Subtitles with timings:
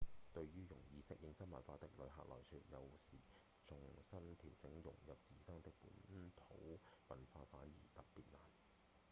[0.33, 3.17] 對於容易適應新文化的遊客來說有時
[3.61, 8.41] 重新調整融入自身的本土文化反而特別難